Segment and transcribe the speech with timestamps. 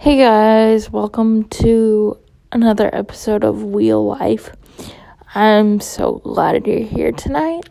[0.00, 2.16] Hey guys, welcome to
[2.52, 4.52] another episode of Wheel Life.
[5.34, 7.68] I'm so glad you're here tonight.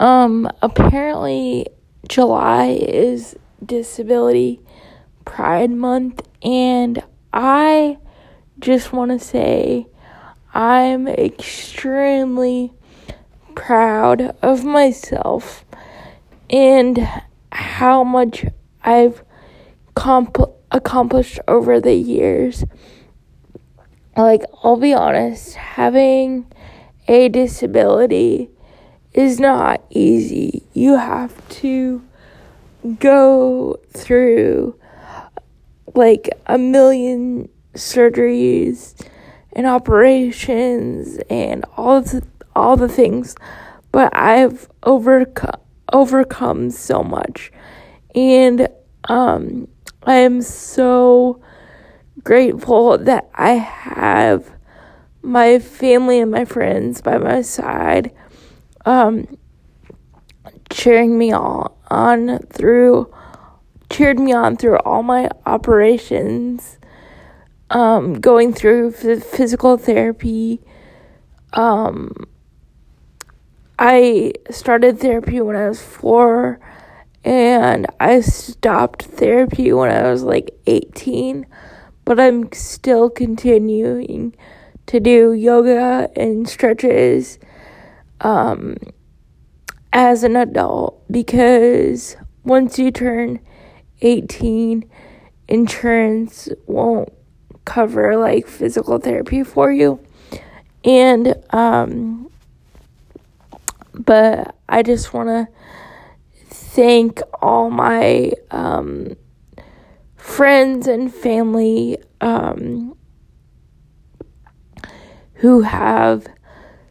[0.00, 1.68] Um, apparently,
[2.08, 4.62] July is Disability
[5.24, 7.00] Pride Month, and
[7.32, 7.98] I
[8.58, 9.86] just want to say
[10.52, 12.72] I'm extremely
[13.54, 15.64] proud of myself
[16.50, 17.08] and
[17.52, 18.44] how much
[18.82, 19.22] I've
[19.94, 22.64] comp- accomplished over the years.
[24.16, 26.46] Like, I'll be honest, having
[27.08, 28.50] a disability
[29.14, 30.64] is not easy.
[30.74, 32.02] You have to
[32.98, 34.78] go through
[35.94, 39.00] like a million surgeries
[39.52, 43.36] and operations and all the all the things,
[43.92, 45.60] but I've overcome
[45.92, 47.52] overcome so much.
[48.14, 48.68] And
[49.08, 49.68] um
[50.06, 51.40] I am so
[52.22, 54.50] grateful that I have
[55.22, 58.12] my family and my friends by my side,
[58.84, 59.38] um,
[60.68, 63.12] cheering me all on through,
[63.88, 66.78] cheered me on through all my operations,
[67.70, 70.60] um, going through physical therapy.
[71.54, 72.12] Um,
[73.78, 76.60] I started therapy when I was four
[77.24, 81.46] and I stopped therapy when I was like 18,
[82.04, 84.36] but I'm still continuing
[84.86, 87.38] to do yoga and stretches
[88.20, 88.76] um,
[89.92, 93.40] as an adult because once you turn
[94.02, 94.84] 18,
[95.48, 97.10] insurance won't
[97.64, 99.98] cover like physical therapy for you.
[100.84, 102.30] And, um,
[103.94, 105.48] but I just want to
[106.74, 109.16] thank all my um,
[110.16, 112.96] friends and family um,
[115.34, 116.26] who have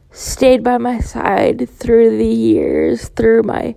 [0.09, 3.75] stayed by my side through the years, through my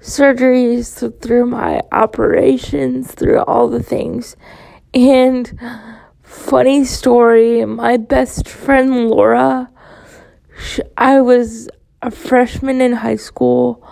[0.00, 4.36] surgeries, through my operations, through all the things.
[4.92, 5.56] And
[6.20, 9.70] funny story, my best friend Laura,
[10.96, 11.68] I was
[12.02, 13.86] a freshman in high school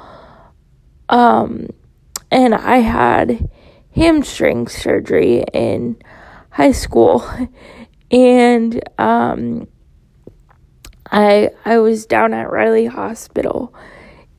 [1.12, 1.68] um,
[2.30, 3.48] and I had
[3.94, 5.98] hamstring surgery in
[6.50, 7.24] high school,
[8.10, 9.68] and um,
[11.10, 13.74] I I was down at Riley Hospital,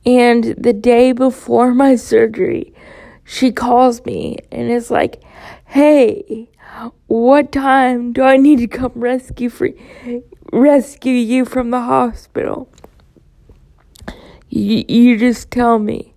[0.04, 2.74] and the day before my surgery,
[3.22, 5.22] she calls me and is like,
[5.66, 6.50] "Hey,
[7.06, 9.68] what time do I need to come rescue for
[10.52, 12.68] rescue you from the hospital?"
[14.48, 16.13] You, you just tell me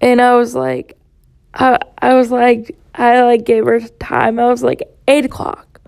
[0.00, 0.96] and I was like,
[1.54, 4.38] I, I was like, I like gave her time.
[4.38, 5.80] I was like, eight o'clock,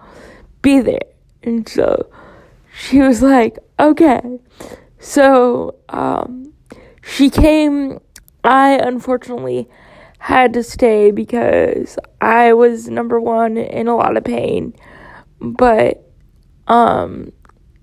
[0.62, 1.00] be there.
[1.42, 2.10] And so
[2.74, 4.20] she was like, okay.
[4.98, 6.52] So, um,
[7.02, 8.00] she came.
[8.42, 9.68] I unfortunately
[10.18, 14.74] had to stay because I was number one in a lot of pain.
[15.40, 16.06] But,
[16.66, 17.32] um,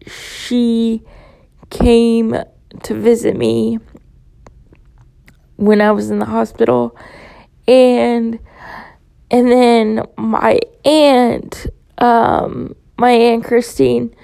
[0.06, 1.02] she
[1.70, 2.36] came
[2.84, 3.80] to visit me
[5.58, 6.96] when I was in the hospital.
[7.68, 8.40] And
[9.30, 14.16] and then my aunt, um, my aunt Christine,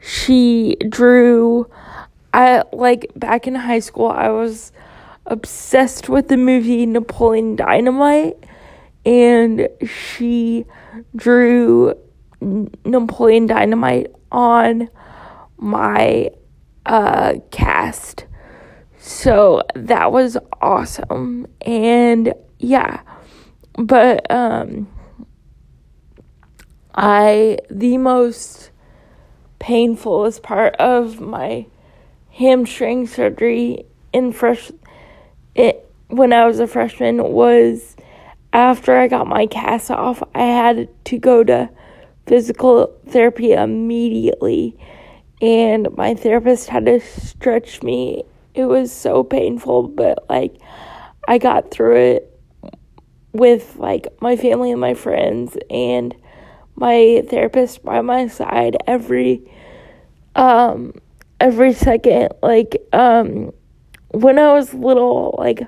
[0.00, 1.68] she drew
[2.34, 4.72] I like back in high school I was
[5.26, 8.36] obsessed with the movie Napoleon Dynamite
[9.04, 10.64] and she
[11.14, 11.94] drew
[12.40, 14.88] Napoleon Dynamite on
[15.58, 16.30] my
[16.86, 18.26] uh cast
[19.04, 21.48] so that was awesome.
[21.60, 23.02] And yeah.
[23.76, 24.86] But um
[26.94, 28.70] I the most
[29.58, 31.66] painfulest part of my
[32.30, 34.70] hamstring surgery in fresh
[35.56, 37.96] it when I was a freshman was
[38.52, 41.70] after I got my cast off, I had to go to
[42.26, 44.78] physical therapy immediately
[45.40, 48.22] and my therapist had to stretch me
[48.54, 50.54] it was so painful, but like
[51.26, 52.40] I got through it
[53.32, 56.14] with like my family and my friends and
[56.74, 59.50] my therapist by my side every
[60.36, 60.92] um
[61.40, 62.30] every second.
[62.42, 63.52] Like um
[64.10, 65.66] when I was little like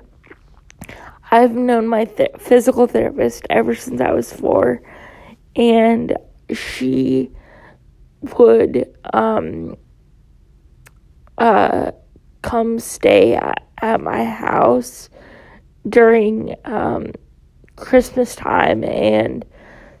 [1.31, 4.81] I've known my th- physical therapist ever since I was 4
[5.55, 6.15] and
[6.53, 7.31] she
[8.37, 9.75] would um
[11.37, 11.91] uh
[12.55, 15.09] come stay at, at my house
[15.89, 17.11] during um,
[17.75, 19.43] Christmas time and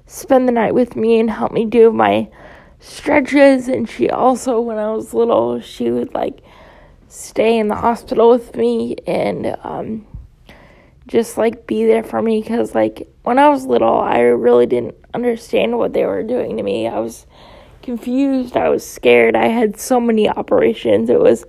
[0.05, 2.29] spend the night with me and help me do my
[2.79, 3.67] stretches.
[3.67, 6.39] And she also, when I was little, she would like
[7.09, 10.07] stay in the hospital with me and um,
[11.07, 14.95] just like be there for me because like when I was little, I really didn't
[15.13, 16.87] understand what they were doing to me.
[16.87, 17.27] I was
[17.81, 18.55] confused.
[18.55, 19.35] I was scared.
[19.35, 21.09] I had so many operations.
[21.09, 21.43] It was,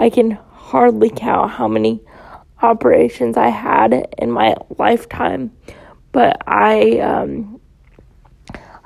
[0.00, 2.00] I can hardly count how many
[2.62, 5.52] operations I had in my lifetime.
[6.10, 7.60] But I, um,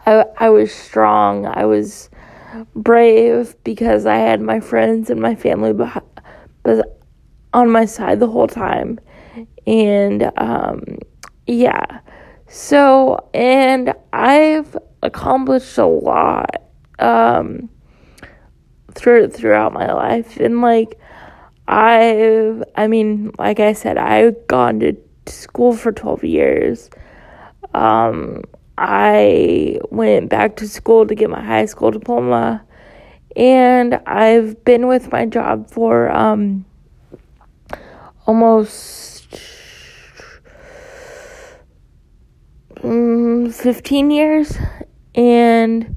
[0.07, 1.47] I, I was strong.
[1.47, 2.11] I was
[2.75, 6.05] brave because I had my friends and my family behind,
[7.53, 8.99] on my side the whole time.
[9.69, 10.99] And um,
[11.47, 12.01] yeah.
[12.49, 16.63] So, and I've accomplished a lot
[16.99, 17.71] um,
[18.95, 20.39] through, throughout my life.
[20.39, 20.99] And like,
[21.67, 24.97] I've, I mean, like I said, I've gone to
[25.27, 26.91] school for 12 years.
[27.73, 28.43] Um,
[28.77, 32.63] I went back to school to get my high school diploma,
[33.37, 36.65] and I've been with my job for um,
[38.27, 39.27] almost
[42.83, 44.59] um, 15 years,
[45.15, 45.97] and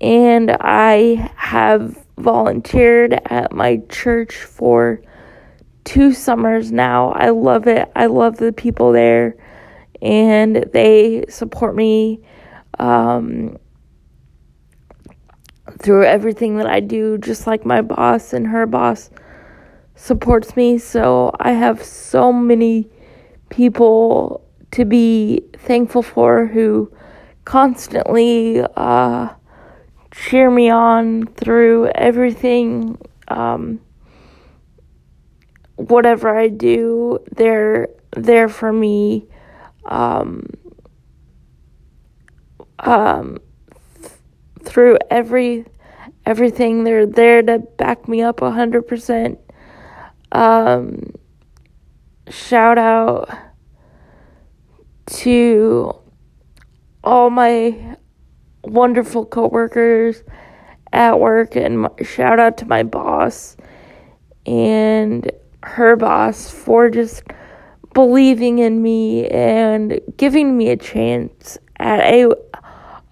[0.00, 5.00] and I have volunteered at my church for
[5.84, 7.12] two summers now.
[7.12, 7.90] I love it.
[7.94, 9.36] I love the people there
[10.02, 12.20] and they support me
[12.78, 13.56] um,
[15.78, 19.10] through everything that I do, just like my boss and her boss
[19.94, 20.78] supports me.
[20.78, 22.90] So I have so many
[23.48, 26.92] people to be thankful for who
[27.44, 29.28] constantly uh,
[30.16, 32.98] cheer me on through everything.
[33.28, 33.80] Um,
[35.76, 39.26] whatever I do, they're there for me
[39.84, 40.46] um,
[42.78, 43.38] um,
[44.00, 44.12] th-
[44.64, 45.66] through every
[46.24, 46.84] everything.
[46.84, 49.38] They're there to back me up a hundred percent.
[50.32, 51.12] Um,
[52.28, 53.28] shout out
[55.06, 55.94] to
[57.04, 57.96] all my
[58.66, 60.22] wonderful coworkers
[60.92, 63.56] at work, and my, shout out to my boss
[64.46, 65.30] and
[65.62, 67.22] her boss for just
[67.92, 72.30] believing in me and giving me a chance at a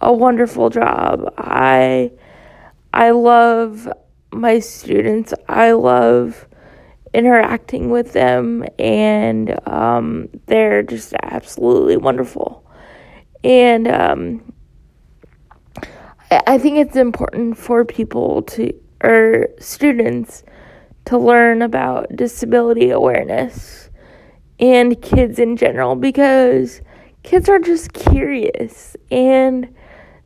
[0.01, 1.33] a wonderful job.
[1.39, 2.13] I
[2.93, 3.89] I love
[4.33, 5.33] my students.
[5.49, 6.47] I love
[7.15, 12.65] interacting with them and um, they're just absolutely wonderful.
[13.43, 14.53] And um,
[16.31, 18.73] I think it's important for people to
[19.03, 20.43] or students
[21.05, 23.91] to learn about disability awareness
[24.59, 26.81] and kids in general because
[27.23, 29.75] kids are just curious and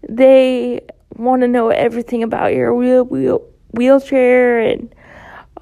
[0.09, 0.81] they
[1.17, 4.95] want to know everything about your wheel, wheel wheelchair and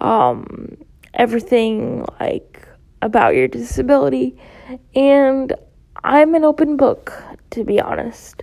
[0.01, 0.77] um,
[1.15, 2.69] everything like
[3.01, 4.37] about your disability.
[4.95, 5.55] And
[6.05, 7.13] I'm an open book
[7.51, 8.43] to be honest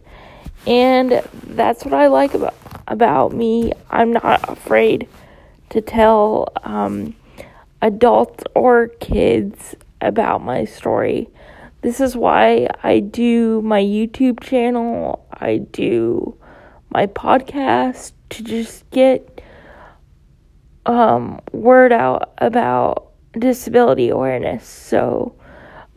[0.65, 2.55] and that's what I like about
[2.87, 5.07] about me I'm not afraid
[5.69, 7.15] to tell um,
[7.81, 11.29] adults or kids about my story.
[11.81, 16.37] This is why I do my YouTube channel, I do
[16.89, 19.41] my podcast to just get
[20.85, 24.65] um, word out about disability awareness.
[24.67, 25.35] So,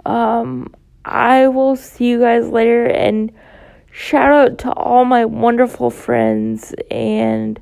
[0.05, 0.75] um,
[1.05, 3.33] I will see you guys later and
[3.97, 7.59] shout out to all my wonderful friends and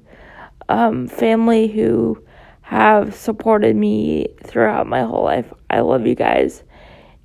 [0.69, 2.21] um, family who
[2.63, 5.53] have supported me throughout my whole life.
[5.71, 6.65] I love you guys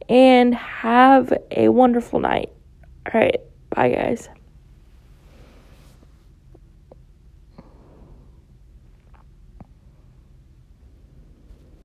[0.07, 2.51] and have a wonderful night.
[3.11, 4.29] All right, bye, guys.